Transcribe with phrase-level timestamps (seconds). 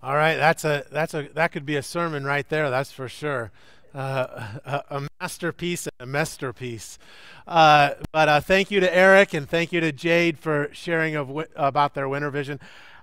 [0.00, 2.70] All right, that's a that's a that could be a sermon right there.
[2.70, 3.50] That's for sure.
[3.92, 6.98] Uh, a, a, masterpiece and a masterpiece.
[7.48, 11.28] Uh, but uh, thank you to Eric and thank you to Jade for sharing of
[11.28, 12.60] wi- about their Winter Vision.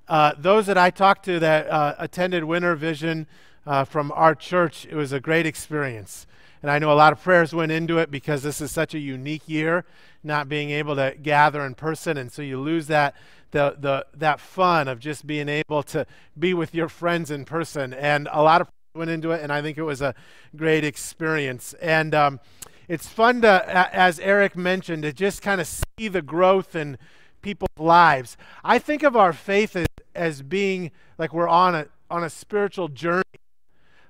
[0.07, 3.25] Uh, those that I talked to that uh, attended Winter Vision
[3.65, 6.27] uh, from our church, it was a great experience.
[6.65, 8.97] And I know a lot of prayers went into it because this is such a
[8.97, 9.85] unique year,
[10.23, 13.13] not being able to gather in person, and so you lose that
[13.51, 16.07] the, the, that fun of just being able to
[16.39, 17.93] be with your friends in person.
[17.93, 20.15] And a lot of prayers went into it, and I think it was a
[20.55, 21.75] great experience.
[21.79, 22.39] And um,
[22.87, 26.97] it's fun to, as Eric mentioned, to just kind of see the growth in
[27.43, 28.37] people's lives.
[28.63, 29.85] I think of our faith as,
[30.15, 33.24] as being like we're on a on a spiritual journey.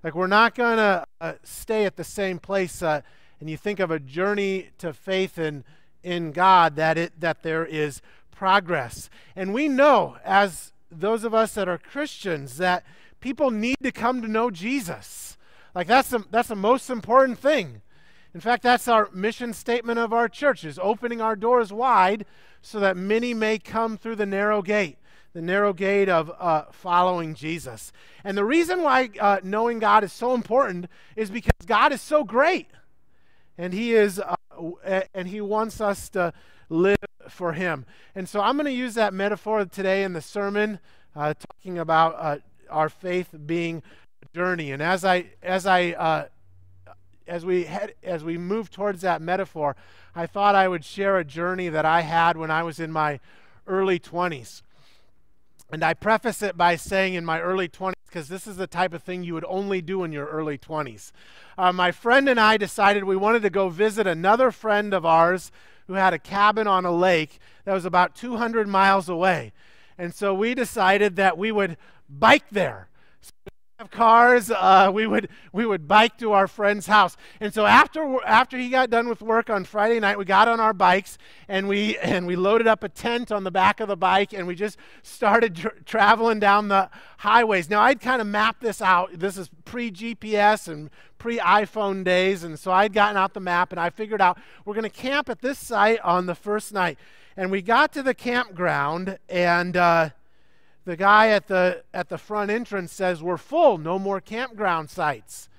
[0.06, 2.84] Like we're not gonna uh, stay at the same place.
[2.84, 3.02] Uh,
[3.40, 5.64] and you think of a journey to faith in
[6.04, 9.10] in God that it that there is progress.
[9.36, 12.86] And we know, as those of us that are Christians, that
[13.20, 15.38] people need to come to know Jesus.
[15.74, 17.82] Like that's the, that's the most important thing.
[18.36, 22.28] In fact, that's our mission statement of our church is opening our doors wide
[22.66, 24.98] so that many may come through the narrow gate,
[25.34, 27.92] the narrow gate of uh, following Jesus.
[28.24, 32.24] And the reason why uh, knowing God is so important is because God is so
[32.24, 32.68] great,
[33.56, 36.34] and He is, uh, and He wants us to
[36.68, 36.98] live
[37.30, 37.86] for Him.
[38.16, 40.80] And so I'm going to use that metaphor today in the sermon,
[41.16, 42.38] uh, talking about uh,
[42.72, 43.84] our faith being
[44.24, 44.72] a journey.
[44.72, 46.26] And as I as I uh,
[47.28, 49.76] as we head as we move towards that metaphor,
[50.16, 53.20] I thought I would share a journey that I had when I was in my
[53.68, 54.62] early 20s.
[55.72, 58.94] And I preface it by saying in my early 20s, because this is the type
[58.94, 61.12] of thing you would only do in your early 20s.
[61.58, 65.52] Uh, my friend and I decided we wanted to go visit another friend of ours
[65.88, 69.54] who had a cabin on a lake that was about 200 miles away.
[69.98, 71.78] And so we decided that we would
[72.10, 72.90] bike there.
[73.22, 73.32] So
[73.78, 77.18] have cars, uh, we would we would bike to our friend's house.
[77.42, 80.62] And so after after he got done with work on Friday night, we got on
[80.62, 81.18] our bikes
[81.50, 84.48] and we and we loaded up a tent on the back of the bike and
[84.48, 87.70] we just started tra- traveling down the highways.
[87.70, 89.20] Now I'd kind of mapped this out.
[89.20, 93.74] This is pre GPS and pre iPhone days, and so I'd gotten out the map
[93.74, 96.98] and I figured out we're going to camp at this site on the first night.
[97.36, 99.76] And we got to the campground and.
[99.76, 100.10] Uh,
[100.86, 105.50] the guy at the at the front entrance says we're full no more campground sites.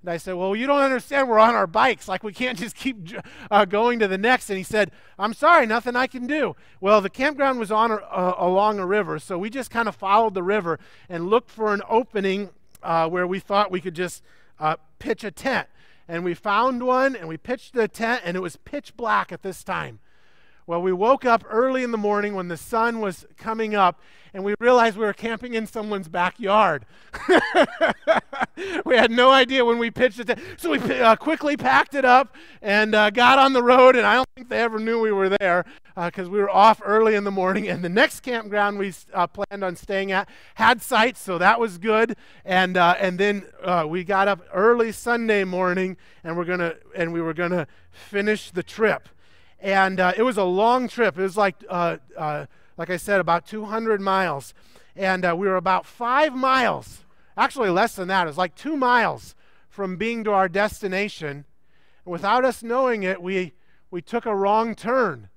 [0.00, 1.28] And i said well you don't understand.
[1.28, 2.08] We're on our bikes.
[2.08, 2.96] Like we can't just keep
[3.50, 4.50] uh, going to the next.
[4.50, 5.66] And he said i'm sorry.
[5.66, 6.56] Nothing i can do.
[6.80, 9.18] Well the campground was on uh, along a river.
[9.18, 12.50] So we just kind of followed the river and looked for an opening
[12.82, 14.22] uh, where we thought we could just
[14.58, 15.68] uh, pitch a tent.
[16.08, 19.42] And we found one and we pitched the tent and it was pitch black at
[19.42, 20.00] this time
[20.66, 24.00] well, we woke up early in the morning when the sun was coming up,
[24.32, 26.86] and we realized we were camping in someone's backyard.
[28.84, 30.38] we had no idea when we pitched it.
[30.56, 34.14] So we uh, quickly packed it up and uh, got on the road, and I
[34.14, 35.64] don't think they ever knew we were there
[35.96, 37.68] because uh, we were off early in the morning.
[37.68, 41.76] And the next campground we uh, planned on staying at had sites, so that was
[41.76, 42.16] good.
[42.44, 47.12] And, uh, and then uh, we got up early Sunday morning, and, we're gonna, and
[47.12, 49.08] we were going to finish the trip
[49.62, 51.16] and uh, it was a long trip.
[51.16, 52.46] It was like, uh, uh,
[52.76, 54.52] like I said, about 200 miles,
[54.96, 57.04] and uh, we were about five miles,
[57.36, 58.24] actually less than that.
[58.24, 59.36] It was like two miles
[59.70, 61.44] from being to our destination.
[62.04, 63.52] Without us knowing it, we
[63.90, 65.28] we took a wrong turn,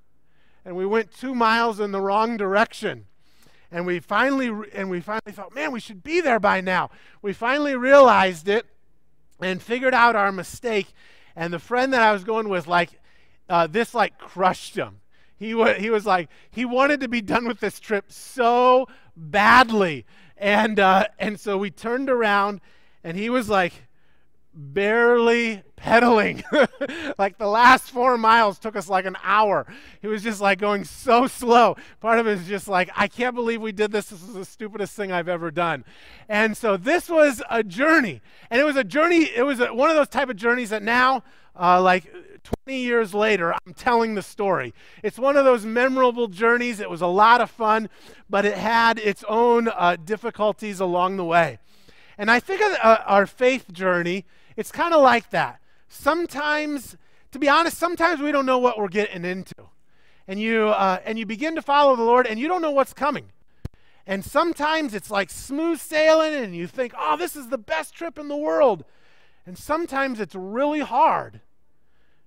[0.65, 3.05] and we went two miles in the wrong direction.
[3.71, 6.89] And we finally and we finally thought, man, we should be there by now.
[7.21, 8.65] We finally realized it
[9.39, 10.87] and figured out our mistake.
[11.35, 12.91] And the friend that I was going with, like,
[13.49, 15.01] uh, this like crushed him.
[15.37, 15.47] He,
[15.77, 20.05] he was like, he wanted to be done with this trip so badly.
[20.37, 22.61] And, uh, and so we turned around
[23.03, 23.84] and he was like
[24.55, 26.43] barely pedaling.
[27.17, 29.65] like the last four miles took us like an hour.
[30.01, 31.75] He was just like going so slow.
[31.99, 34.07] Part of it is just like, I can't believe we did this.
[34.07, 35.85] This is the stupidest thing I've ever done.
[36.29, 38.21] And so this was a journey.
[38.49, 40.83] And it was a journey, it was a, one of those type of journeys that
[40.83, 41.23] now,
[41.59, 42.11] uh, like
[42.65, 44.73] 20 years later, I'm telling the story.
[45.03, 46.79] It's one of those memorable journeys.
[46.79, 47.89] It was a lot of fun,
[48.29, 51.59] but it had its own uh, difficulties along the way.
[52.17, 54.25] And I think of uh, our faith journey,
[54.55, 55.59] it's kind of like that.
[55.87, 56.97] Sometimes,
[57.31, 59.55] to be honest, sometimes we don't know what we're getting into.
[60.27, 62.93] And you, uh, and you begin to follow the Lord, and you don't know what's
[62.93, 63.31] coming.
[64.07, 68.17] And sometimes it's like smooth sailing, and you think, oh, this is the best trip
[68.17, 68.85] in the world.
[69.45, 71.41] And sometimes it's really hard.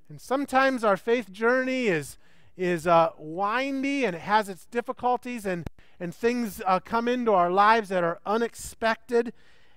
[0.09, 2.17] And sometimes our faith journey is,
[2.57, 5.45] is uh, windy and it has its difficulties.
[5.45, 5.67] And,
[6.01, 9.33] and things uh, come into our lives that are unexpected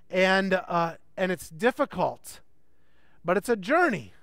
[0.09, 2.39] and, uh, and it's difficult.
[3.23, 4.13] But it's a journey.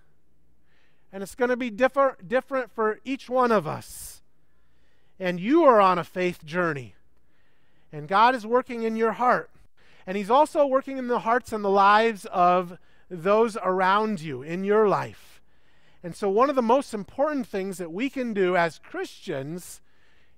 [1.12, 4.22] And it's going to be differ, different for each one of us.
[5.18, 6.94] And you are on a faith journey.
[7.92, 9.50] And God is working in your heart.
[10.06, 12.78] And He's also working in the hearts and the lives of
[13.10, 15.40] those around you in your life.
[16.02, 19.80] And so, one of the most important things that we can do as Christians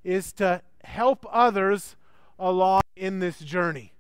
[0.03, 1.96] is to help others
[2.38, 3.93] along in this journey.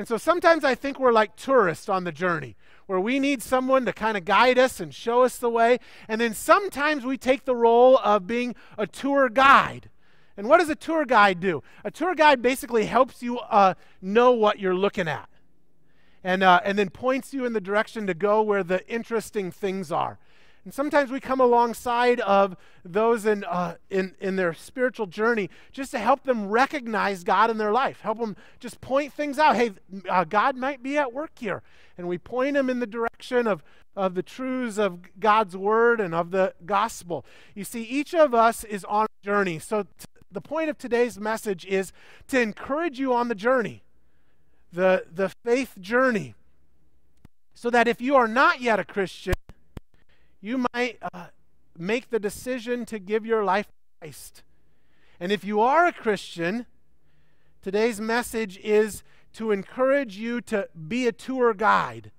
[0.00, 2.56] And so sometimes I think we're like tourists on the journey,
[2.86, 5.78] where we need someone to kind of guide us and show us the way.
[6.08, 9.90] And then sometimes we take the role of being a tour guide.
[10.38, 11.62] And what does a tour guide do?
[11.84, 15.28] A tour guide basically helps you uh, know what you're looking at
[16.24, 19.92] and, uh, and then points you in the direction to go where the interesting things
[19.92, 20.18] are.
[20.64, 25.90] And sometimes we come alongside of those in, uh, in, in their spiritual journey just
[25.92, 29.56] to help them recognize God in their life, help them just point things out.
[29.56, 29.72] Hey,
[30.08, 31.62] uh, God might be at work here.
[31.96, 33.62] And we point them in the direction of,
[33.96, 37.24] of the truths of God's word and of the gospel.
[37.54, 39.58] You see, each of us is on a journey.
[39.58, 39.86] So,
[40.32, 41.92] the point of today's message is
[42.28, 43.82] to encourage you on the journey,
[44.72, 46.34] the, the faith journey,
[47.52, 49.34] so that if you are not yet a Christian,
[50.40, 51.26] you might uh,
[51.76, 54.42] make the decision to give your life to Christ.
[55.18, 56.66] And if you are a Christian,
[57.62, 59.02] today's message is
[59.34, 62.10] to encourage you to be a tour guide,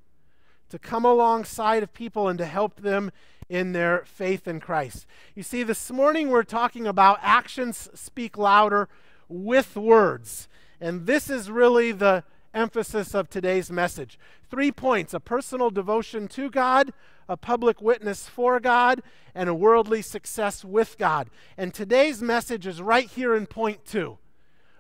[0.69, 3.11] to come alongside of people and to help them
[3.49, 5.05] in their faith in Christ.
[5.35, 8.87] You see, this morning we're talking about actions speak louder
[9.27, 10.47] with words.
[10.79, 12.23] And this is really the
[12.53, 14.17] emphasis of today's message.
[14.49, 16.93] Three points a personal devotion to God,
[17.31, 19.01] a public witness for God,
[19.33, 21.29] and a worldly success with God.
[21.57, 24.17] And today's message is right here in point two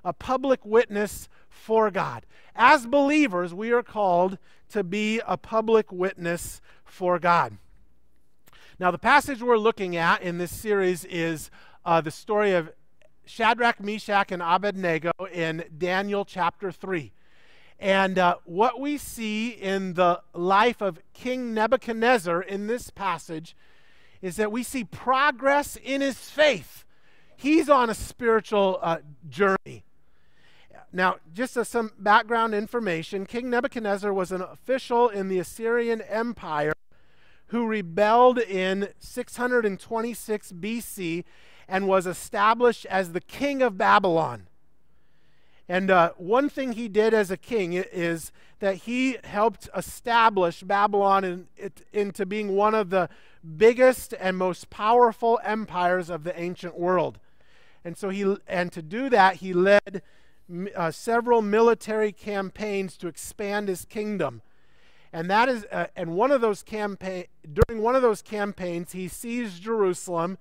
[0.03, 2.25] a public witness for God.
[2.53, 4.37] As believers, we are called
[4.69, 7.57] to be a public witness for God.
[8.79, 11.51] Now, the passage we're looking at in this series is
[11.85, 12.71] uh, the story of
[13.25, 17.13] Shadrach, Meshach, and Abednego in Daniel chapter 3.
[17.81, 23.55] And uh, what we see in the life of King Nebuchadnezzar in this passage
[24.21, 26.85] is that we see progress in his faith.
[27.35, 28.97] He's on a spiritual uh,
[29.27, 29.83] journey.
[30.93, 36.73] Now, just some background information, King Nebuchadnezzar was an official in the Assyrian Empire
[37.47, 41.23] who rebelled in 626 BC
[41.67, 44.47] and was established as the king of Babylon.
[45.71, 51.23] And uh, one thing he did as a king is that he helped establish Babylon
[51.23, 53.07] in, it, into being one of the
[53.55, 57.19] biggest and most powerful empires of the ancient world.
[57.85, 60.01] And so he, and to do that, he led
[60.75, 64.41] uh, several military campaigns to expand his kingdom.
[65.13, 69.07] And that is, uh, and one of those campaign during one of those campaigns, he
[69.07, 70.37] seized Jerusalem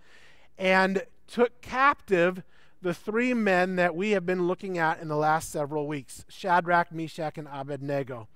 [0.59, 2.43] and took captive
[2.82, 6.93] the three men that we have been looking at in the last several weeks Shadrach,
[6.93, 8.29] Meshach, and Abednego.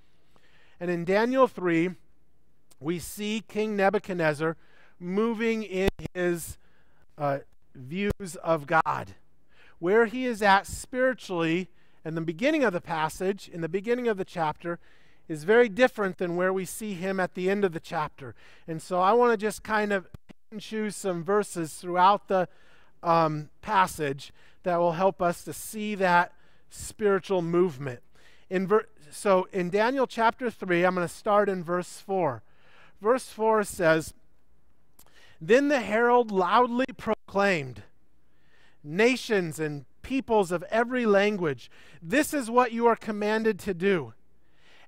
[0.79, 1.91] And in Daniel 3,
[2.81, 4.56] we see King Nebuchadnezzar
[4.99, 6.58] moving in his
[7.17, 7.38] uh,
[7.75, 9.14] views of God.
[9.79, 11.69] Where he is at spiritually
[12.05, 14.79] in the beginning of the passage, in the beginning of the chapter,
[15.29, 18.35] is very different than where we see him at the end of the chapter.
[18.68, 20.07] And so I want to just kind of
[20.59, 22.49] choose some verses throughout the
[23.04, 24.32] um, passage
[24.62, 26.32] that will help us to see that
[26.70, 28.00] spiritual movement.
[28.50, 32.42] In ver- so in Daniel chapter 3, I'm going to start in verse 4.
[33.00, 34.14] Verse 4 says,
[35.40, 37.82] Then the herald loudly proclaimed,
[38.82, 41.70] Nations and peoples of every language,
[42.02, 44.12] this is what you are commanded to do.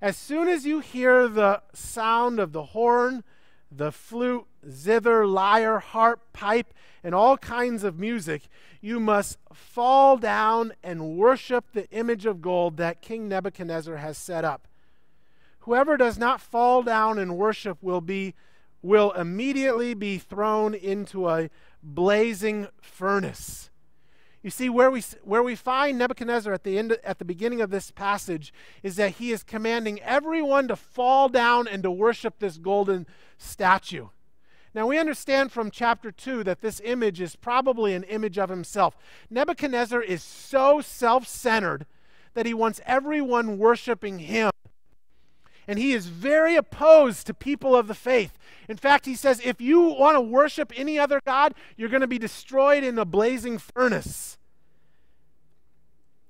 [0.01, 3.23] As soon as you hear the sound of the horn,
[3.71, 8.43] the flute, zither, lyre, harp, pipe, and all kinds of music,
[8.81, 14.43] you must fall down and worship the image of gold that King Nebuchadnezzar has set
[14.43, 14.67] up.
[15.59, 18.33] Whoever does not fall down and worship will be
[18.81, 21.49] will immediately be thrown into a
[21.81, 23.69] blazing furnace.
[24.43, 27.69] You see, where we, where we find Nebuchadnezzar at the, end, at the beginning of
[27.69, 32.57] this passage is that he is commanding everyone to fall down and to worship this
[32.57, 33.07] golden
[33.37, 34.07] statue.
[34.77, 38.95] Now, we understand from chapter 2 that this image is probably an image of himself.
[39.27, 41.87] Nebuchadnezzar is so self centered
[42.35, 44.51] that he wants everyone worshiping him.
[45.67, 48.37] And he is very opposed to people of the faith.
[48.69, 52.07] In fact, he says, if you want to worship any other God, you're going to
[52.07, 54.37] be destroyed in a blazing furnace.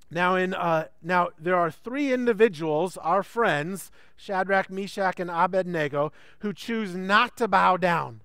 [0.09, 6.53] Now, in uh, now there are three individuals, our friends, Shadrach, Meshach, and Abednego, who
[6.53, 8.21] choose not to bow down.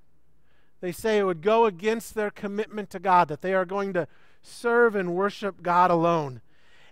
[0.82, 4.08] They say it would go against their commitment to God, that they are going to
[4.42, 6.40] serve and worship God alone.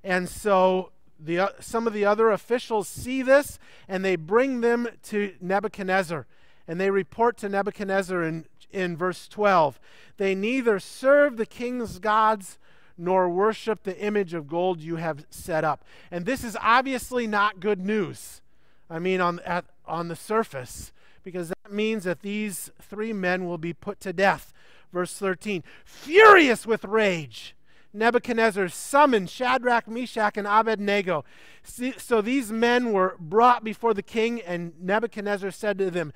[0.05, 4.87] And so the, uh, some of the other officials see this and they bring them
[5.05, 6.29] to Nebuchadnezzar.
[6.69, 9.81] And they report to Nebuchadnezzar in, in verse 12
[10.19, 12.59] they neither serve the king's gods
[12.97, 15.83] nor worship the image of gold you have set up.
[16.13, 18.41] And this is obviously not good news.
[18.89, 23.59] I mean, on, at, on the surface, because that means that these three men will
[23.59, 24.53] be put to death.
[24.93, 27.55] Verse 13 Furious with rage,
[27.93, 31.25] Nebuchadnezzar summoned Shadrach, Meshach, and Abednego.
[31.63, 36.13] So these men were brought before the king, and Nebuchadnezzar said to them,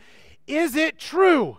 [0.46, 1.58] Is it true?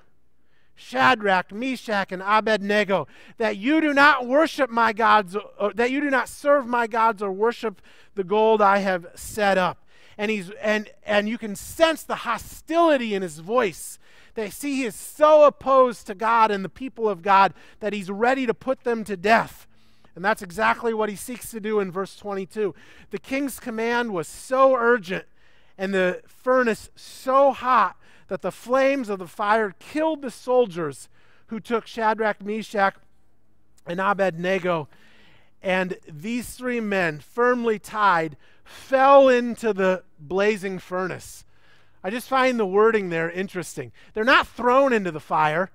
[0.75, 6.09] Shadrach, Meshach, and Abednego, that you do not worship my gods, or that you do
[6.09, 7.81] not serve my gods or worship
[8.15, 9.84] the gold I have set up.
[10.17, 13.99] And he's and and you can sense the hostility in his voice.
[14.35, 18.09] They see he is so opposed to God and the people of God that he's
[18.09, 19.65] ready to put them to death.
[20.15, 22.73] And that's exactly what he seeks to do in verse 22.
[23.11, 25.25] The king's command was so urgent
[25.77, 31.09] and the furnace so hot that the flames of the fire killed the soldiers
[31.47, 32.95] who took Shadrach, Meshach,
[33.85, 34.87] and Abednego.
[35.61, 41.45] And these three men, firmly tied, fell into the blazing furnace.
[42.03, 43.91] I just find the wording there interesting.
[44.13, 45.71] They're not thrown into the fire.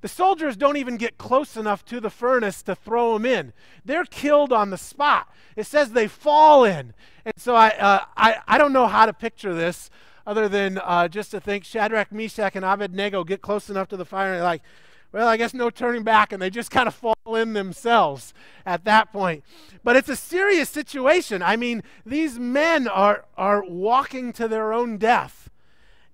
[0.00, 3.52] The soldiers don't even get close enough to the furnace to throw them in.
[3.84, 5.28] They're killed on the spot.
[5.56, 6.94] It says they fall in.
[7.24, 9.90] And so I, uh, I, I don't know how to picture this
[10.24, 14.04] other than uh, just to think Shadrach, Meshach, and Abednego get close enough to the
[14.04, 14.62] fire and like,
[15.12, 18.34] well, I guess no turning back, and they just kind of fall in themselves
[18.66, 19.44] at that point.
[19.82, 21.42] But it's a serious situation.
[21.42, 25.50] I mean, these men are, are walking to their own death.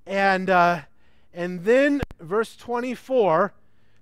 [0.07, 0.83] And, uh,
[1.33, 3.53] and then, verse 24,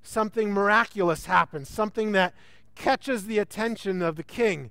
[0.02, 2.34] something miraculous happens, something that
[2.74, 4.70] catches the attention of the king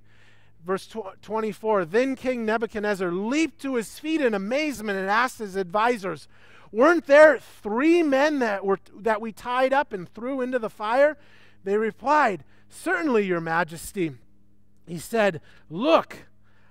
[0.64, 0.88] verse
[1.22, 6.28] 24 Then King Nebuchadnezzar leaped to his feet in amazement and asked his advisors,
[6.72, 11.18] Weren't there three men that, were, that we tied up and threw into the fire?
[11.64, 14.12] They replied, Certainly, Your Majesty.
[14.86, 16.26] He said, Look,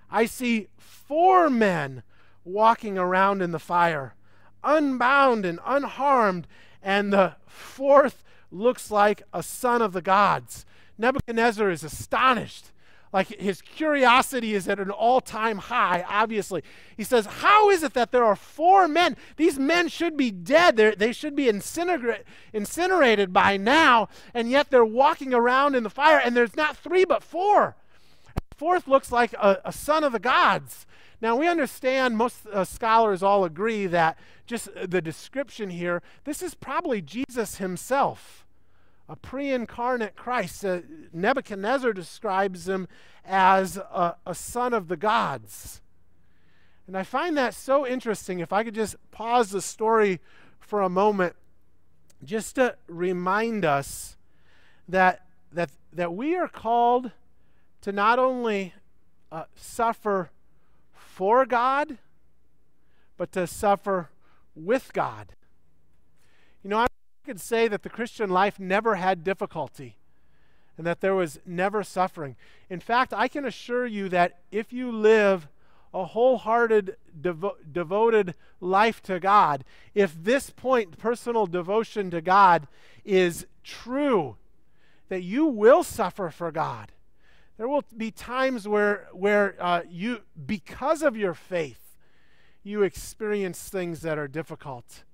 [0.09, 2.01] I see four men
[2.43, 4.15] walking around in the fire,
[4.63, 6.47] unbound and unharmed,
[6.81, 10.65] and the fourth looks like a son of the gods.
[10.97, 12.71] Nebuchadnezzar is astonished
[13.13, 16.63] like his curiosity is at an all time high, obviously.
[16.95, 19.17] He says, How is it that there are four men?
[19.35, 20.77] These men should be dead.
[20.77, 25.89] They're, they should be incinerate, incinerated by now, and yet they're walking around in the
[25.89, 27.75] fire, and there's not three but four.
[28.55, 30.85] Fourth looks like a, a son of the gods.
[31.21, 36.55] Now, we understand, most uh, scholars all agree that just the description here, this is
[36.55, 38.45] probably Jesus himself
[39.11, 40.63] a pre incarnate Christ.
[40.63, 40.79] Uh,
[41.11, 42.87] Nebuchadnezzar describes him
[43.25, 45.81] as a, a son of the gods.
[46.87, 48.39] And I find that so interesting.
[48.39, 50.21] If I could just pause the story
[50.59, 51.35] for a moment,
[52.23, 54.15] just to remind us
[54.87, 57.11] that, that, that we are called
[57.81, 58.73] to not only
[59.29, 60.31] uh, suffer
[60.93, 61.97] for God,
[63.17, 64.09] but to suffer
[64.55, 65.33] with God.
[67.31, 69.95] Could say that the Christian life never had difficulty
[70.77, 72.35] and that there was never suffering.
[72.69, 75.47] In fact, I can assure you that if you live
[75.93, 79.63] a wholehearted, devo- devoted life to God,
[79.95, 82.67] if this point, personal devotion to God,
[83.05, 84.35] is true,
[85.07, 86.91] that you will suffer for God.
[87.55, 91.95] There will be times where, where uh, you, because of your faith,
[92.61, 95.05] you experience things that are difficult.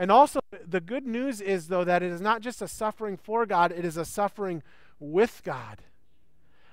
[0.00, 3.44] And also, the good news is, though, that it is not just a suffering for
[3.44, 4.62] God, it is a suffering
[4.98, 5.82] with God.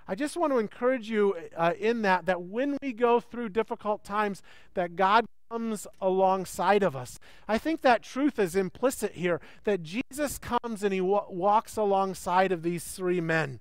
[0.07, 4.05] I just want to encourage you uh, in that, that when we go through difficult
[4.05, 4.41] times,
[4.75, 7.19] that God comes alongside of us.
[7.49, 12.53] I think that truth is implicit here, that Jesus comes and he wa- walks alongside
[12.53, 13.59] of these three men.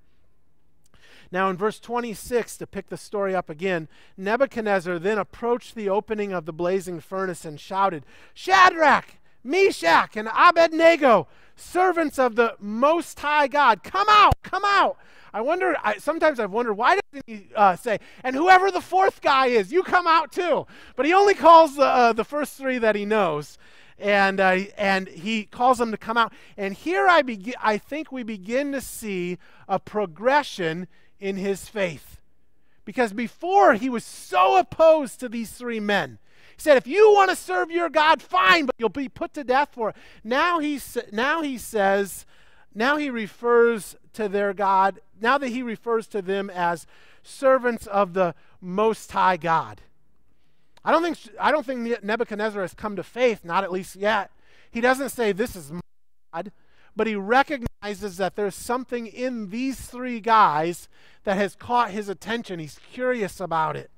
[1.32, 6.32] Now, in verse 26, to pick the story up again, Nebuchadnezzar then approached the opening
[6.32, 9.16] of the blazing furnace and shouted, Shadrach!
[9.46, 14.98] Meshach and Abednego, servants of the Most High God, come out, come out.
[15.32, 19.20] I wonder, I, sometimes I've wondered, why doesn't he uh, say, and whoever the fourth
[19.20, 20.66] guy is, you come out too?
[20.96, 23.58] But he only calls the, uh, the first three that he knows.
[23.98, 26.32] And, uh, and he calls them to come out.
[26.56, 29.38] And here I, begin, I think we begin to see
[29.68, 30.86] a progression
[31.18, 32.20] in his faith.
[32.84, 36.18] Because before he was so opposed to these three men.
[36.56, 39.44] He said, if you want to serve your God, fine, but you'll be put to
[39.44, 39.96] death for it.
[40.24, 40.80] Now he,
[41.12, 42.24] now he says,
[42.74, 46.86] now he refers to their God, now that he refers to them as
[47.22, 49.82] servants of the Most High God.
[50.84, 54.30] I don't think, I don't think Nebuchadnezzar has come to faith, not at least yet.
[54.70, 55.80] He doesn't say, This is my
[56.32, 56.52] God,
[56.94, 60.88] but he recognizes that there's something in these three guys
[61.24, 62.60] that has caught his attention.
[62.60, 63.90] He's curious about it.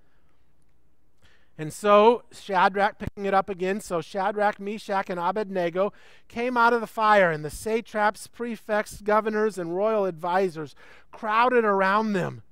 [1.61, 5.93] And so Shadrach, picking it up again, so Shadrach, Meshach, and Abednego
[6.29, 10.77] came out of the fire, and the satraps, prefects, governors, and royal advisers
[11.11, 12.43] crowded around them.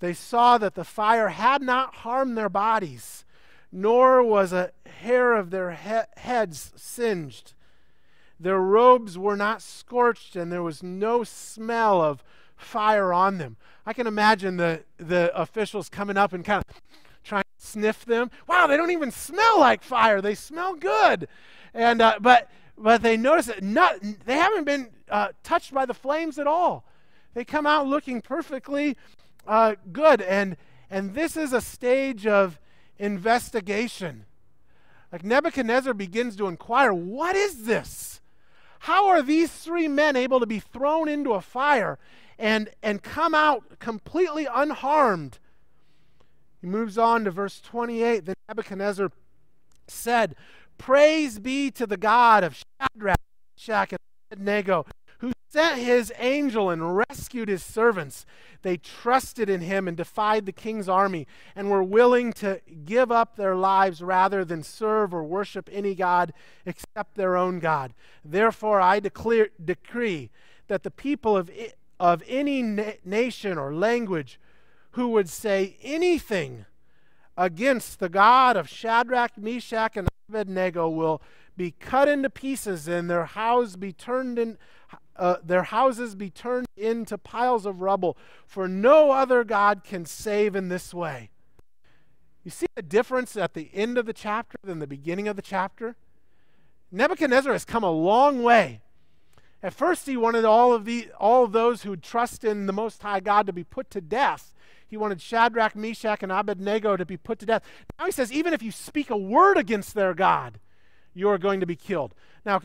[0.00, 3.26] They saw that the fire had not harmed their bodies,
[3.70, 7.52] nor was a hair of their he- heads singed.
[8.40, 12.24] Their robes were not scorched, and there was no smell of
[12.56, 13.56] fire on them.
[13.84, 16.82] I can imagine the, the officials coming up and kind of
[17.58, 18.30] sniff them.
[18.46, 20.20] Wow, they don't even smell like fire.
[20.20, 21.28] They smell good.
[21.74, 25.94] And uh, but but they notice that not, they haven't been uh, touched by the
[25.94, 26.84] flames at all.
[27.34, 28.96] They come out looking perfectly
[29.46, 30.22] uh, good.
[30.22, 30.56] And
[30.90, 32.58] and this is a stage of
[32.98, 34.24] investigation.
[35.12, 38.20] Like Nebuchadnezzar begins to inquire, what is this?
[38.80, 41.98] How are these three men able to be thrown into a fire
[42.38, 45.38] and, and come out completely unharmed?
[46.60, 48.24] He moves on to verse 28.
[48.24, 49.10] Then Nebuchadnezzar
[49.86, 50.34] said,
[50.76, 53.18] Praise be to the God of Shadrach,
[53.56, 53.98] Meshach, and
[54.30, 54.86] Abednego,
[55.18, 58.24] who sent his angel and rescued his servants.
[58.62, 63.36] They trusted in him and defied the king's army and were willing to give up
[63.36, 66.32] their lives rather than serve or worship any God
[66.66, 67.94] except their own God.
[68.24, 70.30] Therefore, I declare, decree
[70.68, 71.50] that the people of,
[71.98, 74.38] of any na- nation or language
[74.92, 76.66] who would say anything
[77.36, 81.22] against the God of Shadrach, Meshach, and Abednego will
[81.56, 84.58] be cut into pieces and their house be turned in
[85.16, 88.16] uh, their houses be turned into piles of rubble.
[88.46, 91.30] For no other god can save in this way.
[92.44, 95.42] You see the difference at the end of the chapter than the beginning of the
[95.42, 95.96] chapter?
[96.92, 98.80] Nebuchadnezzar has come a long way.
[99.60, 103.02] At first he wanted all of the all of those who trust in the most
[103.02, 104.54] high god to be put to death
[104.88, 107.62] he wanted Shadrach, Meshach, and Abednego to be put to death.
[107.98, 110.58] Now he says, even if you speak a word against their God,
[111.14, 112.14] you are going to be killed.
[112.44, 112.60] Now,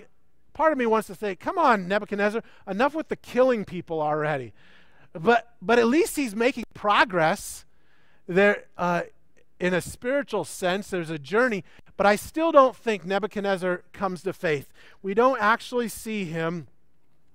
[0.53, 4.53] part of me wants to say, come on, Nebuchadnezzar, enough with the killing people already.
[5.13, 7.65] But, but at least he's making progress.
[8.27, 9.03] There, uh,
[9.59, 11.63] in a spiritual sense, there's a journey,
[11.97, 14.69] but I still don't think Nebuchadnezzar comes to faith.
[15.01, 16.67] We don't actually see him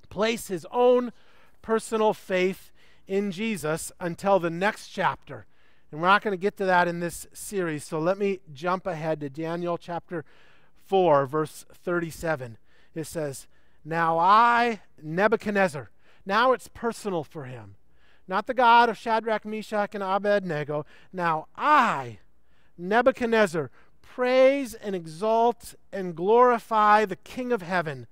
[0.08, 1.12] place his own
[1.62, 2.72] personal faith
[3.08, 5.46] in Jesus until the next chapter.
[5.90, 7.82] And we're not going to get to that in this series.
[7.82, 10.24] So let me jump ahead to Daniel chapter
[10.86, 12.58] 4, verse 37.
[12.94, 13.46] It says,
[13.84, 15.90] Now I, Nebuchadnezzar,
[16.26, 17.76] now it's personal for him,
[18.28, 20.84] not the God of Shadrach, Meshach, and Abednego.
[21.10, 22.18] Now I,
[22.76, 23.70] Nebuchadnezzar,
[24.02, 28.06] praise and exalt and glorify the King of heaven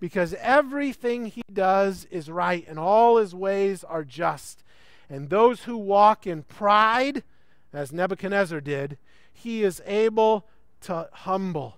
[0.00, 4.64] because everything he does is right and all his ways are just.
[5.08, 7.22] And those who walk in pride,
[7.72, 8.96] as Nebuchadnezzar did,
[9.32, 10.46] he is able
[10.82, 11.76] to humble.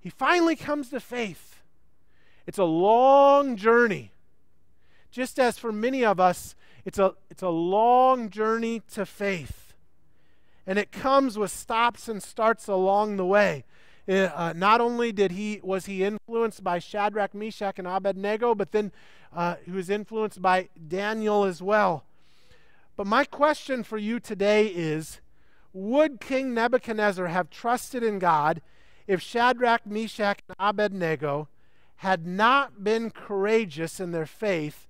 [0.00, 1.62] He finally comes to faith.
[2.46, 4.12] It's a long journey.
[5.10, 9.74] Just as for many of us, it's a, it's a long journey to faith.
[10.66, 13.64] And it comes with stops and starts along the way.
[14.06, 18.92] Uh, not only did he was he influenced by Shadrach, Meshach, and Abednego, but then
[19.32, 22.04] uh, he was influenced by Daniel as well.
[22.96, 25.20] But my question for you today is:
[25.72, 28.60] Would King Nebuchadnezzar have trusted in God
[29.06, 31.48] if Shadrach, Meshach, and Abednego
[31.96, 34.86] had not been courageous in their faith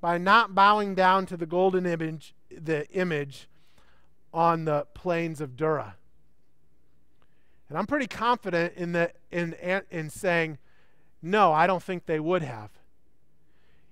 [0.00, 3.48] by not bowing down to the golden image, the image
[4.32, 5.96] on the plains of Dura?
[7.72, 9.54] And I'm pretty confident in, the, in,
[9.90, 10.58] in saying,
[11.22, 12.68] no, I don't think they would have.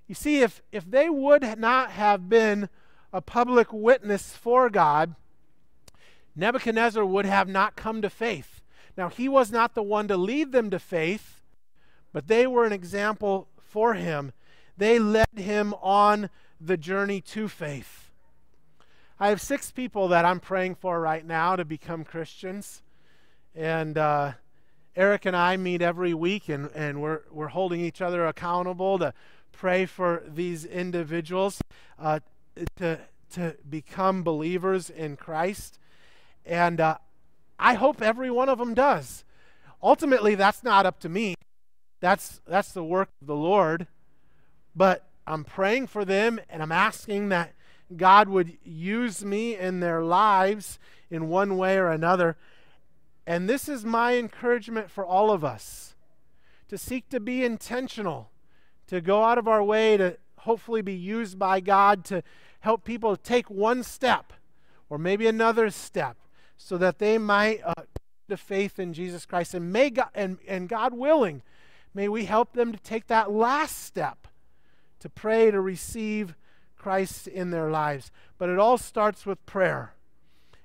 [0.06, 2.68] You see, if, if they would not have been
[3.10, 5.14] a public witness for God,
[6.36, 8.60] Nebuchadnezzar would have not come to faith.
[8.98, 11.40] Now, he was not the one to lead them to faith,
[12.12, 14.32] but they were an example for him.
[14.76, 16.28] They led him on
[16.60, 18.10] the journey to faith.
[19.18, 22.82] I have six people that I'm praying for right now to become Christians.
[23.54, 24.32] And uh,
[24.96, 29.12] Eric and I meet every week, and, and we're, we're holding each other accountable to
[29.52, 31.60] pray for these individuals
[31.98, 32.20] uh,
[32.76, 33.00] to,
[33.32, 35.78] to become believers in Christ.
[36.44, 36.98] And uh,
[37.58, 39.24] I hope every one of them does.
[39.82, 41.34] Ultimately, that's not up to me.
[42.00, 43.86] That's, that's the work of the Lord.
[44.74, 47.52] But I'm praying for them and I'm asking that
[47.96, 50.78] God would use me in their lives
[51.10, 52.36] in one way or another.
[53.26, 55.94] And this is my encouragement for all of us
[56.68, 58.30] to seek to be intentional,
[58.86, 62.22] to go out of our way to hopefully be used by God to
[62.60, 64.32] help people take one step
[64.88, 66.16] or maybe another step
[66.56, 67.74] so that they might uh,
[68.28, 69.54] to faith in Jesus Christ.
[69.54, 71.42] And may God, and, and God willing
[71.92, 74.28] may we help them to take that last step
[75.00, 76.36] to pray to receive
[76.76, 78.10] Christ in their lives.
[78.38, 79.94] But it all starts with prayer.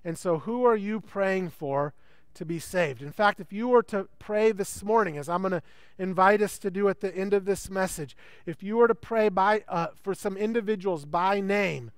[0.03, 1.93] And so who are you praying for
[2.35, 3.01] to be saved.
[3.01, 5.63] In fact, if you were to pray this morning, as I'm going to
[5.97, 9.29] invite us to do at the end of this message, if you were to pray
[9.29, 11.91] by, uh, for some individuals by name,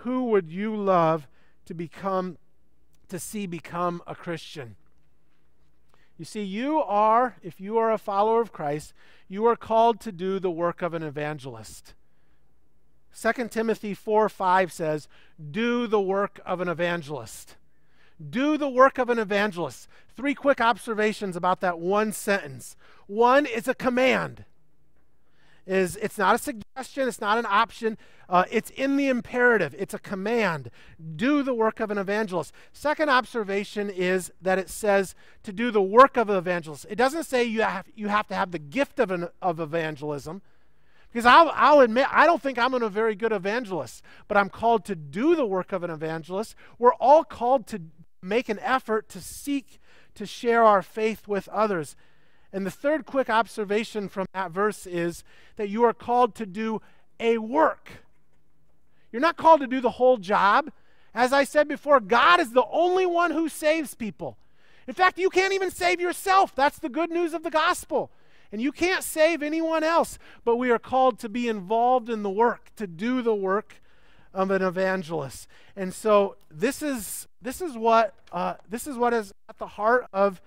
[0.00, 1.26] who would you love
[1.64, 2.36] to become,
[3.08, 4.76] to see become a Christian?
[6.18, 8.92] You see, you are, if you are a follower of Christ,
[9.28, 11.94] you are called to do the work of an evangelist.
[13.20, 15.08] 2 Timothy 4 5 says,
[15.50, 17.56] Do the work of an evangelist.
[18.18, 19.88] Do the work of an evangelist.
[20.16, 22.76] Three quick observations about that one sentence.
[23.06, 24.44] One is a command.
[25.66, 27.98] Is it's not a suggestion, it's not an option.
[28.28, 29.74] Uh, it's in the imperative.
[29.76, 30.70] It's a command.
[31.16, 32.52] Do the work of an evangelist.
[32.72, 36.86] Second observation is that it says to do the work of an evangelist.
[36.88, 40.40] It doesn't say you have, you have to have the gift of, an, of evangelism.
[41.12, 44.84] Because I'll, I'll, admit, I don't think I'm a very good evangelist, but I'm called
[44.84, 46.54] to do the work of an evangelist.
[46.78, 47.80] We're all called to
[48.22, 49.80] make an effort to seek
[50.14, 51.94] to share our faith with others.
[52.52, 55.22] And the third quick observation from that verse is
[55.56, 56.80] that you are called to do
[57.20, 57.90] a work.
[59.12, 60.70] You're not called to do the whole job.
[61.14, 64.36] As I said before, God is the only one who saves people.
[64.86, 66.54] In fact, you can't even save yourself.
[66.54, 68.10] That's the good news of the gospel.
[68.52, 72.30] And you can't save anyone else, but we are called to be involved in the
[72.30, 73.82] work, to do the work
[74.32, 75.48] of an evangelist.
[75.74, 80.06] And so this is this is what uh, this is what is at the heart
[80.12, 80.40] of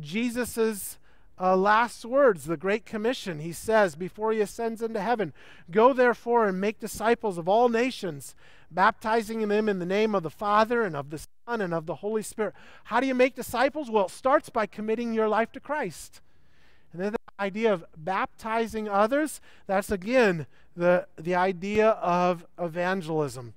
[0.00, 0.98] Jesus's
[1.40, 3.40] uh, last words, the Great Commission.
[3.40, 5.32] He says before he ascends into heaven,
[5.68, 8.36] "Go therefore and make disciples of all nations,
[8.70, 11.96] baptizing them in the name of the Father and of the Son and of the
[11.96, 13.90] Holy Spirit." How do you make disciples?
[13.90, 16.20] Well, it starts by committing your life to Christ.
[16.92, 23.54] And then the idea of baptizing others, that's again the, the idea of evangelism.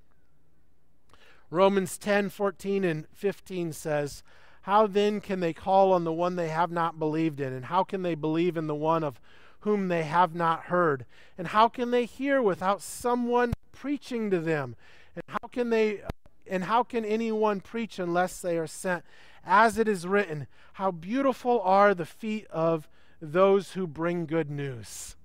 [1.49, 4.23] Romans 10 14 and 15 says,
[4.63, 7.53] How then can they call on the one they have not believed in?
[7.53, 9.19] And how can they believe in the one of
[9.61, 11.05] whom they have not heard?
[11.37, 14.75] And how can they hear without someone preaching to them?
[15.15, 16.01] And how can they
[16.49, 19.03] and how can anyone preach unless they are sent?
[19.45, 22.87] As it is written, how beautiful are the feet of
[23.21, 25.15] those who bring good news.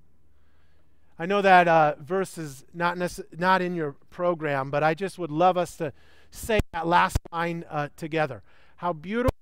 [1.18, 2.98] I know that uh, verse is not,
[3.36, 5.92] not in your program, but I just would love us to
[6.32, 8.42] say that last line uh, together.
[8.76, 9.32] How beautiful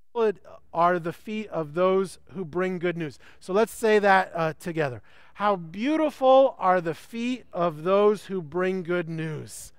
[0.73, 3.19] are the feet of those who bring good news.
[3.39, 5.03] So let's say that uh, together.
[5.35, 9.73] How beautiful are the feet of those who bring good news.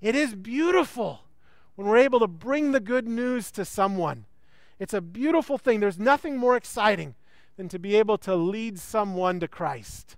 [0.00, 1.20] It is beautiful
[1.76, 4.26] when we're able to bring the good news to someone.
[4.78, 5.80] It's a beautiful thing.
[5.80, 7.14] There's nothing more exciting
[7.56, 10.16] than to be able to lead someone to Christ.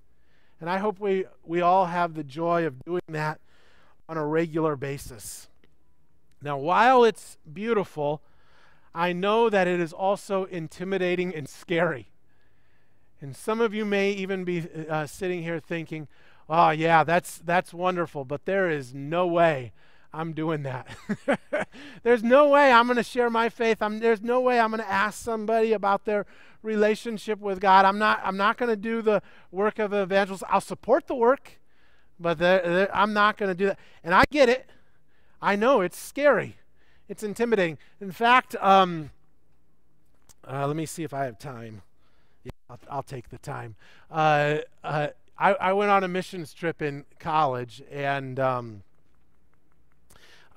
[0.60, 3.40] And I hope we, we all have the joy of doing that
[4.08, 5.48] on a regular basis.
[6.42, 8.22] Now, while it's beautiful,
[8.94, 12.10] I know that it is also intimidating and scary.
[13.20, 16.08] And some of you may even be uh, sitting here thinking,
[16.48, 19.72] oh, yeah, that's, that's wonderful, but there is no way
[20.12, 20.88] I'm doing that.
[22.02, 23.80] there's no way I'm going to share my faith.
[23.80, 26.26] I'm, there's no way I'm going to ask somebody about their
[26.62, 27.84] relationship with God.
[27.84, 29.22] I'm not, I'm not going to do the
[29.52, 30.42] work of an evangelist.
[30.48, 31.60] I'll support the work,
[32.18, 33.78] but I'm not going to do that.
[34.02, 34.68] And I get it.
[35.42, 36.56] I know it's scary.
[37.08, 37.78] It's intimidating.
[38.00, 39.10] In fact, um,
[40.46, 41.82] uh, let me see if I have time.
[42.44, 43.76] Yeah, I'll, I'll take the time.
[44.10, 48.82] Uh, uh, I, I, went on a missions trip in college, and um,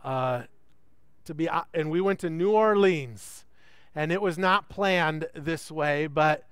[0.04, 0.44] uh,
[1.26, 3.46] to be, uh, and we went to New Orleans,
[3.96, 6.46] and it was not planned this way, but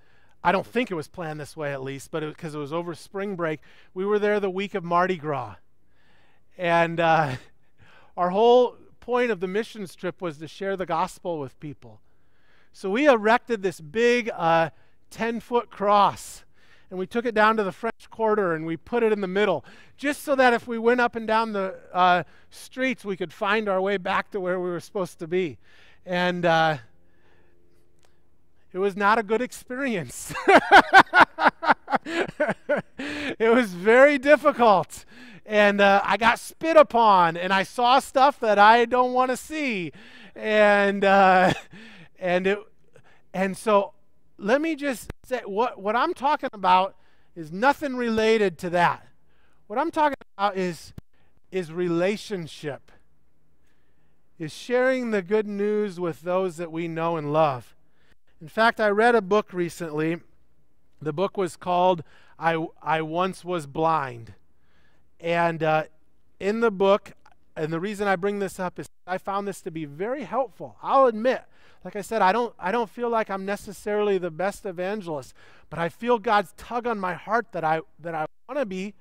[0.43, 2.73] I don't think it was planned this way at least, but because it, it, was
[2.73, 3.59] over spring break,
[3.93, 5.55] we were there the week of Mardi Gras,
[6.57, 7.35] and uh,
[8.17, 12.01] our whole point of the missions trip was to share the gospel with people.
[12.73, 14.69] So we erected this big uh,
[15.09, 16.43] 10 foot cross
[16.91, 19.27] and we took it down to the French Quarter and we put it in the
[19.27, 19.63] middle,
[19.95, 23.69] just so that if we went up and down the uh, streets, we could find
[23.69, 25.57] our way back to where we were supposed to be.
[26.05, 26.79] And uh,
[28.73, 30.33] it was not a good experience.
[32.05, 35.05] it was very difficult.
[35.45, 39.37] And uh, I got spit upon, and I saw stuff that I don't want to
[39.37, 39.91] see.
[40.35, 41.53] And, uh,
[42.19, 42.59] and, it,
[43.33, 43.93] and so
[44.37, 46.95] let me just say what, what I'm talking about
[47.35, 49.07] is nothing related to that.
[49.67, 50.93] What I'm talking about is,
[51.51, 52.91] is relationship,
[54.37, 57.75] is sharing the good news with those that we know and love.
[58.41, 60.19] In fact, I read a book recently.
[61.01, 62.03] The book was called
[62.37, 64.33] I, I Once Was Blind.
[65.21, 65.83] And uh,
[66.39, 67.13] in the book,
[67.55, 70.77] and the reason I bring this up is I found this to be very helpful.
[70.81, 71.43] I'll admit,
[71.85, 75.33] like I said, I don't, I don't feel like I'm necessarily the best evangelist,
[75.69, 78.95] but I feel God's tug on my heart that I, that I want to be.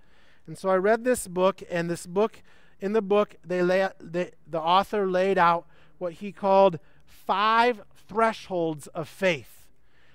[0.46, 2.42] And so I read this book, and this book,
[2.80, 5.66] in the book, they lay, they, the author laid out
[5.98, 9.59] what he called five thresholds of faith.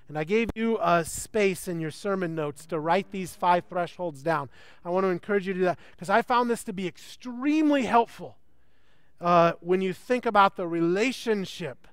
[0.08, 4.22] And I gave you a space in your sermon notes to write these five thresholds
[4.22, 4.48] down.
[4.84, 7.86] I want to encourage you to do that because I found this to be extremely
[7.86, 8.36] helpful
[9.20, 11.88] uh, when you think about the relationship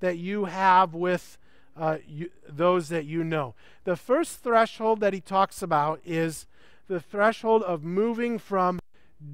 [0.00, 1.38] that you have with
[1.76, 3.54] uh, you, those that you know.
[3.84, 6.46] The first threshold that he talks about is
[6.88, 8.80] the threshold of moving from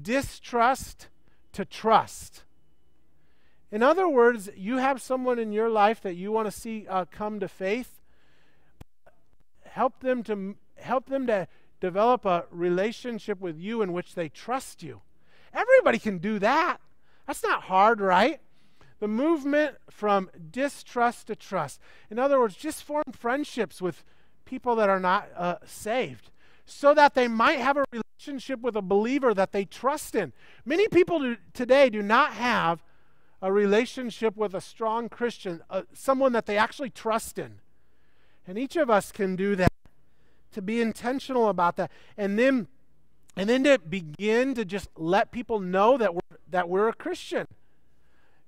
[0.01, 1.07] distrust
[1.53, 2.43] to trust.
[3.71, 7.05] In other words, you have someone in your life that you want to see uh,
[7.05, 7.99] come to faith
[9.73, 11.47] help them to help them to
[11.79, 15.01] develop a relationship with you in which they trust you.
[15.53, 16.77] Everybody can do that.
[17.25, 18.39] That's not hard, right?
[18.99, 21.79] The movement from distrust to trust.
[22.09, 24.03] In other words, just form friendships with
[24.45, 26.29] people that are not uh, saved
[26.65, 30.33] so that they might have a relationship with a believer that they trust in.
[30.65, 32.83] Many people do, today do not have
[33.41, 37.59] a relationship with a strong Christian, uh, someone that they actually trust in.
[38.47, 39.71] And each of us can do that.
[40.51, 41.89] To be intentional about that.
[42.15, 42.67] And then
[43.35, 47.47] and then to begin to just let people know that we're that we're a Christian.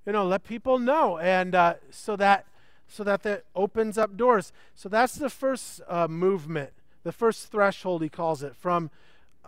[0.06, 1.18] You know, let people know.
[1.18, 2.46] And uh, so that
[2.88, 4.54] so that that opens up doors.
[4.76, 6.72] So that's the first uh, movement,
[7.04, 8.92] the first threshold he calls it, from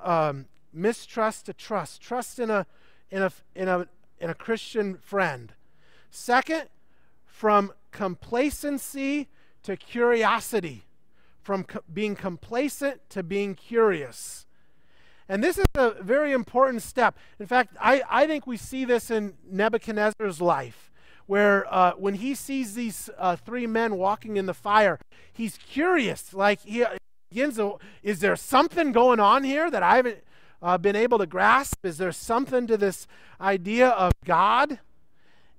[0.03, 2.01] um, mistrust to trust.
[2.01, 2.65] Trust in a
[3.11, 3.87] in a in a
[4.19, 5.53] in a Christian friend.
[6.09, 6.69] Second,
[7.25, 9.27] from complacency
[9.63, 10.85] to curiosity,
[11.41, 14.45] from co- being complacent to being curious.
[15.29, 17.17] And this is a very important step.
[17.39, 20.91] In fact, I, I think we see this in Nebuchadnezzar's life,
[21.25, 24.99] where uh, when he sees these uh, three men walking in the fire,
[25.33, 26.33] he's curious.
[26.33, 26.85] Like, he
[27.29, 27.59] begins
[28.03, 30.23] is there something going on here that I haven't
[30.61, 31.85] uh, been able to grasp?
[31.85, 33.05] Is there something to this
[33.41, 34.79] idea of God?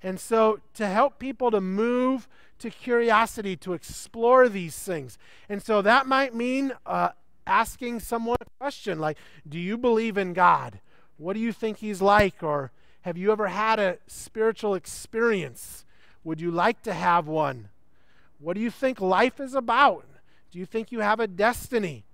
[0.03, 5.19] And so, to help people to move to curiosity to explore these things.
[5.49, 7.11] And so that might mean uh,
[7.47, 9.19] asking someone a question like,
[9.49, 10.81] Do you believe in God?
[11.17, 12.43] What do you think He's like?
[12.43, 15.85] Or have you ever had a spiritual experience?
[16.25, 17.69] Would you like to have one?
[18.39, 20.05] What do you think life is about?
[20.51, 22.05] Do you think you have a destiny?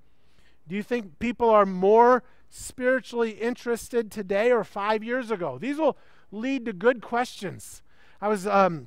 [0.67, 5.59] Do you think people are more spiritually interested today or five years ago?
[5.59, 5.97] These will
[6.33, 7.83] lead to good questions.
[8.21, 8.87] I was um,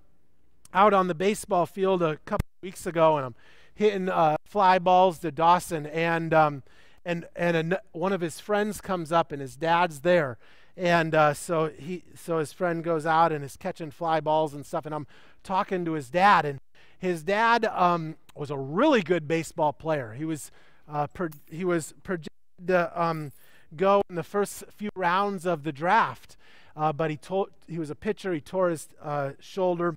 [0.74, 3.36] out on the baseball field a couple weeks ago, and I'm
[3.74, 6.64] hitting uh, fly balls to Dawson, and um,
[7.06, 10.38] and and a, one of his friends comes up, and his dad's there,
[10.76, 14.66] and uh, so he so his friend goes out and is catching fly balls and
[14.66, 15.08] stuff, and I'm
[15.44, 16.60] talking to his dad, and
[16.98, 20.14] his dad um, was a really good baseball player.
[20.14, 20.52] He was
[20.88, 22.28] uh, per, he was projected
[22.68, 23.32] to um,
[23.76, 26.38] go in the first few rounds of the draft,
[26.76, 28.34] uh, but he told he was a pitcher.
[28.34, 29.96] He tore his uh, shoulder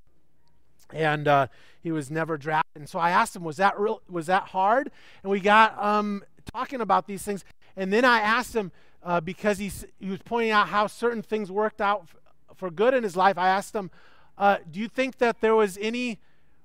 [0.93, 1.47] and uh,
[1.83, 2.81] he was never drafted.
[2.81, 4.03] And so I asked him, "Was that real?
[4.09, 4.91] Was that hard?"
[5.23, 6.23] And we got um,
[6.53, 7.45] talking about these things.
[7.77, 8.73] And then I asked him
[9.03, 12.09] uh, because he's, he was pointing out how certain things worked out
[12.55, 13.39] for good in his life.
[13.39, 13.91] I asked him,
[14.37, 16.19] uh, "Do you think that there was any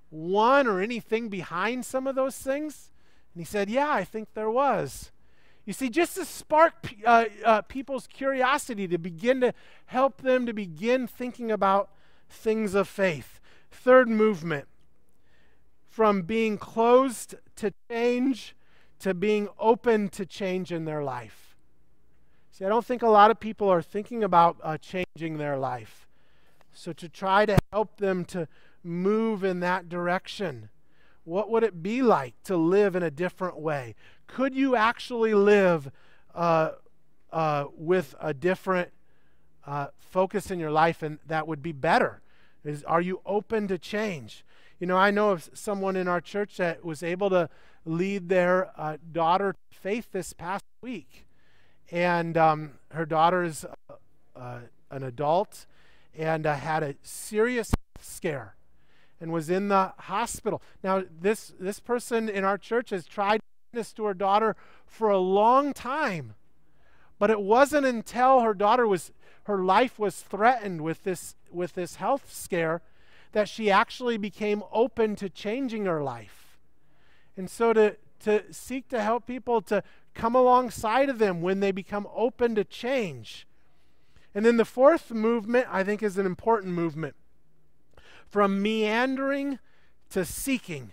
[0.09, 2.91] one or anything behind some of those things?"
[3.33, 5.11] And he said, "Yeah, I think there was."
[5.65, 9.53] You see, just to spark uh, uh, people's curiosity, to begin to
[9.87, 11.89] help them to begin thinking about
[12.29, 13.34] things of faith.
[13.75, 14.67] Third movement
[15.87, 18.55] from being closed to change
[18.99, 21.55] to being open to change in their life.
[22.51, 26.07] See, I don't think a lot of people are thinking about uh, changing their life.
[26.73, 28.47] So, to try to help them to
[28.83, 30.69] move in that direction,
[31.23, 33.95] what would it be like to live in a different way?
[34.27, 35.91] Could you actually live
[36.33, 36.71] uh,
[37.31, 38.91] uh, with a different
[39.67, 42.21] uh, focus in your life and that would be better?
[42.65, 44.43] Is, are you open to change?
[44.79, 47.49] You know, I know of someone in our church that was able to
[47.85, 51.27] lead their uh, daughter to faith this past week.
[51.91, 53.93] And um, her daughter is uh,
[54.35, 55.65] uh, an adult
[56.17, 58.55] and uh, had a serious scare
[59.21, 60.61] and was in the hospital.
[60.83, 63.39] Now, this, this person in our church has tried
[63.71, 66.33] this to her daughter for a long time.
[67.17, 69.11] But it wasn't until her daughter was
[69.45, 72.81] her life was threatened with this with this health scare
[73.31, 76.57] that she actually became open to changing her life.
[77.37, 81.71] And so to to seek to help people to come alongside of them when they
[81.71, 83.47] become open to change.
[84.33, 87.15] And then the fourth movement I think is an important movement.
[88.27, 89.59] From meandering
[90.09, 90.91] to seeking.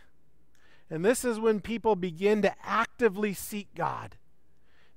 [0.90, 4.16] And this is when people begin to actively seek God.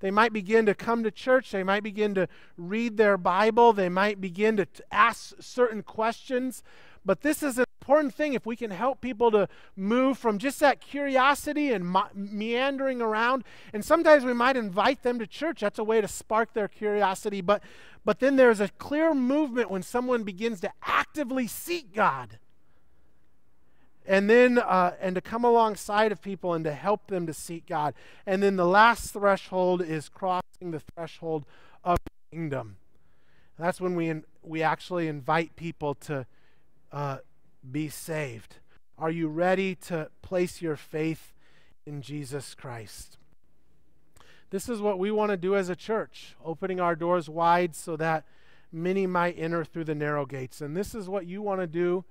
[0.05, 1.49] They might begin to come to church.
[1.49, 3.73] They might begin to read their Bible.
[3.73, 6.61] They might begin to ask certain questions.
[7.03, 10.59] But this is an important thing if we can help people to move from just
[10.59, 13.45] that curiosity and meandering around.
[13.73, 15.61] And sometimes we might invite them to church.
[15.61, 17.41] That's a way to spark their curiosity.
[17.41, 17.63] But,
[18.05, 22.37] but then there's a clear movement when someone begins to actively seek God
[24.07, 27.65] and then uh, and to come alongside of people and to help them to seek
[27.65, 27.93] god.
[28.25, 31.45] And then the last threshold is crossing the threshold
[31.83, 32.77] of the kingdom.
[33.57, 36.25] That's when we in, we actually invite people to
[36.91, 37.17] uh,
[37.69, 38.57] be saved.
[38.97, 41.33] Are you ready to place your faith
[41.85, 43.17] in jesus christ?
[44.51, 47.97] This is what we want to do as a church opening our doors wide so
[47.97, 48.25] that
[48.71, 50.61] many might enter through the narrow gates.
[50.61, 52.05] And this is what you want to do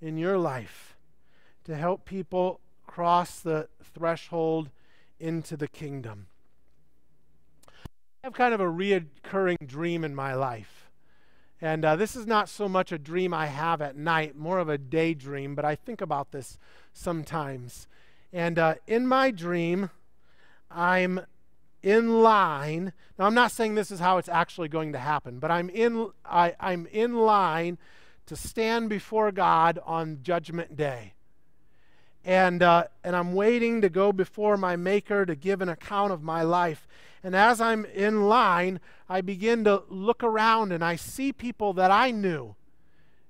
[0.00, 0.95] in your life
[1.66, 4.70] to help people cross the threshold
[5.18, 6.28] into the kingdom.
[7.68, 10.90] I have kind of a reoccurring dream in my life.
[11.60, 14.68] And uh, this is not so much a dream I have at night, more of
[14.68, 16.56] a daydream, but I think about this
[16.92, 17.88] sometimes.
[18.32, 19.90] And uh, in my dream,
[20.70, 21.20] I'm
[21.82, 22.92] in line.
[23.18, 26.10] Now, I'm not saying this is how it's actually going to happen, but I'm in,
[26.24, 27.78] I, I'm in line
[28.26, 31.14] to stand before God on Judgment Day
[32.26, 36.24] and, uh, and I'm waiting to go before my Maker to give an account of
[36.24, 36.88] my life.
[37.22, 41.92] And as I'm in line, I begin to look around and I see people that
[41.92, 42.56] I knew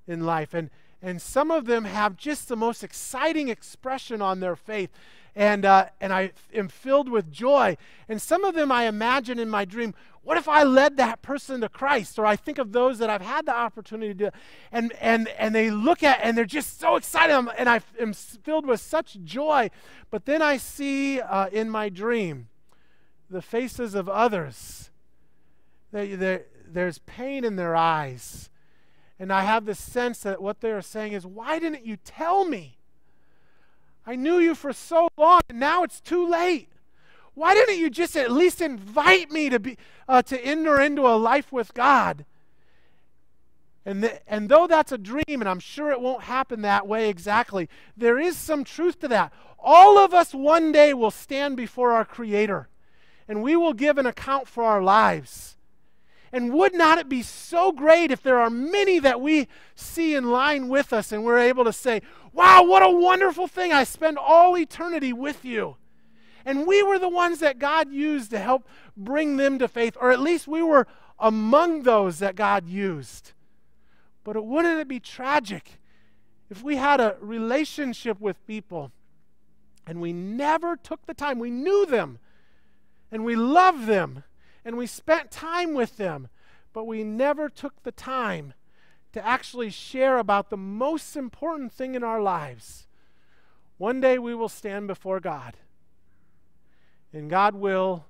[0.09, 0.54] in life.
[0.54, 0.70] And,
[1.07, 4.90] and some of them have just the most exciting expression on their faith.
[5.37, 7.77] And, uh, and I am filled with joy.
[8.09, 11.61] And some of them I imagine in my dream what if I led that person
[11.61, 12.19] to Christ?
[12.19, 14.31] Or I think of those that I've had the opportunity to do,
[14.73, 18.66] and, and, and they look at and they're just so excited, and I am filled
[18.66, 19.71] with such joy.
[20.11, 22.49] But then I see uh, in my dream
[23.31, 24.90] the faces of others.
[25.92, 28.51] They, there's pain in their eyes.
[29.18, 32.44] And I have this sense that what they are saying is, Why didn't you tell
[32.44, 32.79] me?
[34.07, 36.68] I knew you for so long, and now it's too late.
[37.35, 39.76] Why didn't you just at least invite me to be
[40.09, 42.24] uh, to enter into a life with God?
[43.85, 47.09] And, the, and though that's a dream, and I'm sure it won't happen that way
[47.09, 49.33] exactly, there is some truth to that.
[49.59, 52.68] All of us one day will stand before our Creator,
[53.29, 55.56] and we will give an account for our lives.
[56.37, 60.31] And would not it be so great if there are many that we see in
[60.31, 62.03] line with us and we're able to say,
[62.35, 63.72] Wow, what a wonderful thing!
[63.72, 65.77] I spend all eternity with you.
[66.44, 70.11] And we were the ones that God used to help bring them to faith, or
[70.11, 70.87] at least we were
[71.18, 73.33] among those that God used.
[74.22, 75.81] But wouldn't it be tragic
[76.51, 78.92] if we had a relationship with people
[79.87, 81.38] and we never took the time?
[81.38, 82.18] We knew them
[83.11, 84.22] and we loved them
[84.66, 86.29] and we spent time with them,
[86.72, 88.52] but we never took the time
[89.12, 92.88] to actually share about the most important thing in our lives.
[93.79, 95.57] One day we will stand before God.
[97.12, 98.07] And God will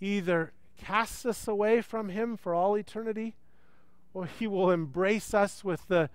[0.00, 3.36] either cast us away from Him for all eternity,
[4.14, 6.08] or He will embrace us with the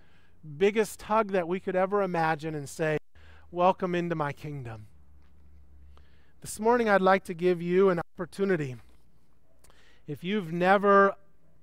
[0.57, 2.97] biggest hug that we could ever imagine and say,
[3.51, 4.87] Welcome into my kingdom.
[6.41, 8.77] This morning, I'd like to give you an opportunity.
[10.05, 11.15] If you've never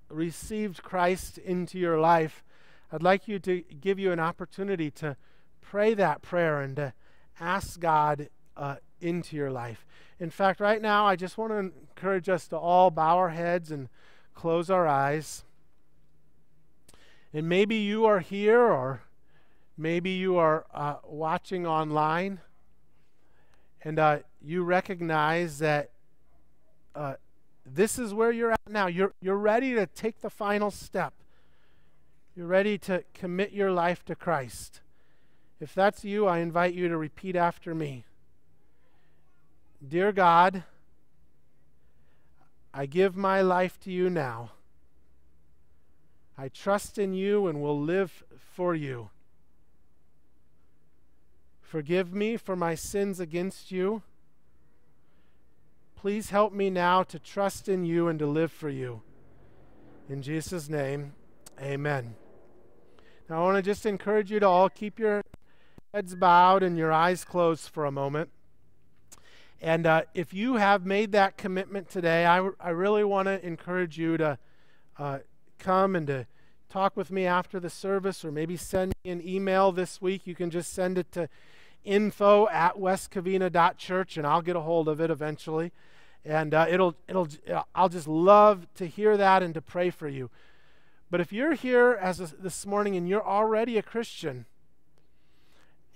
[0.08, 2.42] received Christ into your life,
[2.90, 5.16] I'd like you to give you an opportunity to
[5.60, 6.94] pray that prayer and to
[7.38, 9.86] ask God uh, into your life.
[10.18, 13.70] In fact, right now, I just want to encourage us to all bow our heads
[13.70, 13.88] and
[14.34, 15.44] close our eyes.
[17.32, 19.02] And maybe you are here, or
[19.76, 22.40] maybe you are uh, watching online,
[23.82, 25.90] and uh, you recognize that
[26.94, 27.14] uh,
[27.74, 28.86] this is where you're at now.
[28.86, 31.14] You're, you're ready to take the final step.
[32.34, 34.80] You're ready to commit your life to Christ.
[35.60, 38.04] If that's you, I invite you to repeat after me
[39.86, 40.64] Dear God,
[42.74, 44.50] I give my life to you now.
[46.36, 48.22] I trust in you and will live
[48.54, 49.08] for you.
[51.62, 54.02] Forgive me for my sins against you.
[56.00, 59.02] Please help me now to trust in you and to live for you.
[60.08, 61.12] In Jesus' name,
[61.60, 62.14] amen.
[63.28, 65.20] Now, I want to just encourage you to all keep your
[65.92, 68.30] heads bowed and your eyes closed for a moment.
[69.60, 73.98] And uh, if you have made that commitment today, I, I really want to encourage
[73.98, 74.38] you to
[74.98, 75.18] uh,
[75.58, 76.26] come and to
[76.70, 80.26] talk with me after the service or maybe send me an email this week.
[80.26, 81.28] You can just send it to
[81.84, 85.72] info at westcovina.church and I'll get a hold of it eventually.
[86.24, 87.28] And uh, it'll, it'll,
[87.74, 90.30] I'll just love to hear that and to pray for you.
[91.10, 94.46] But if you're here as a, this morning and you're already a Christian,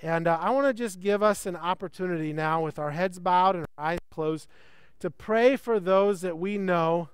[0.03, 3.55] and uh, I want to just give us an opportunity now with our heads bowed
[3.55, 4.49] and our eyes closed
[5.01, 7.11] to pray for those that we know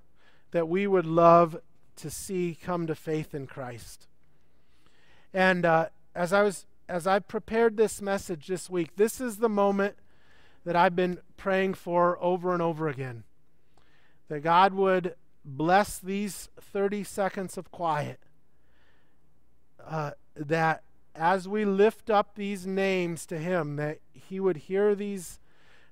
[0.53, 1.61] that we would love
[1.97, 4.07] to see come to faith in Christ.
[5.35, 9.49] And uh, as I was as I prepared this message this week, this is the
[9.49, 9.95] moment
[10.65, 13.23] that I've been praying for over and over again.
[14.29, 15.15] That God would
[15.45, 18.19] bless these 30 seconds of quiet.
[19.87, 20.83] Uh, that
[21.15, 25.39] as we lift up these names to Him, that He would hear these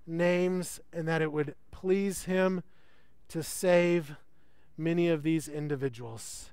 [0.04, 2.64] names and that it would please Him
[3.28, 4.16] to save
[4.76, 6.50] many of these individuals.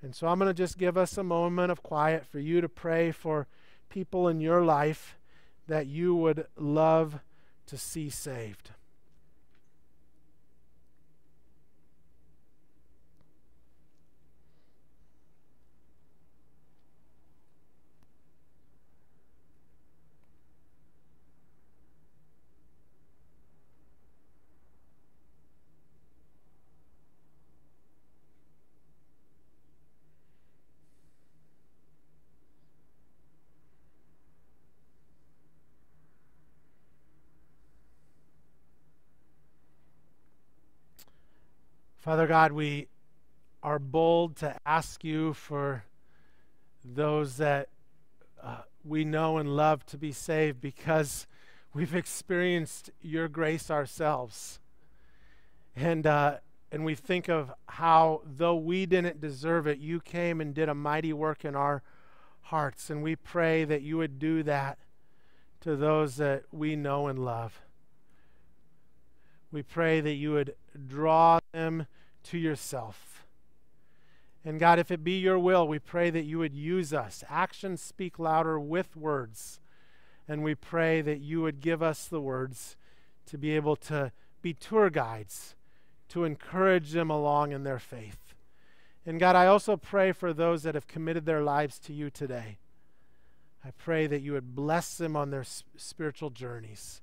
[0.00, 2.68] And so I'm going to just give us a moment of quiet for you to
[2.68, 3.48] pray for
[3.90, 5.18] people in your life
[5.66, 7.20] that you would love
[7.66, 8.70] to see saved.
[42.00, 42.88] Father God, we
[43.62, 45.84] are bold to ask you for
[46.82, 47.68] those that
[48.42, 51.26] uh, we know and love to be saved because
[51.74, 54.60] we've experienced your grace ourselves.
[55.76, 56.38] And, uh,
[56.72, 60.74] and we think of how, though we didn't deserve it, you came and did a
[60.74, 61.82] mighty work in our
[62.44, 62.88] hearts.
[62.88, 64.78] And we pray that you would do that
[65.60, 67.60] to those that we know and love.
[69.52, 70.54] We pray that you would
[70.86, 71.86] draw them
[72.24, 73.26] to yourself.
[74.44, 77.24] And God, if it be your will, we pray that you would use us.
[77.28, 79.60] Actions speak louder with words.
[80.26, 82.76] And we pray that you would give us the words
[83.26, 85.56] to be able to be tour guides,
[86.08, 88.34] to encourage them along in their faith.
[89.04, 92.58] And God, I also pray for those that have committed their lives to you today.
[93.64, 95.44] I pray that you would bless them on their
[95.76, 97.02] spiritual journeys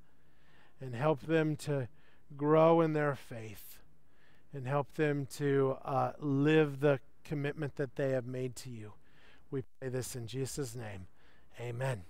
[0.81, 1.87] and help them to
[2.35, 3.79] grow in their faith
[4.53, 8.93] and help them to uh, live the commitment that they have made to you.
[9.51, 11.07] We pray this in Jesus' name.
[11.59, 12.03] Amen.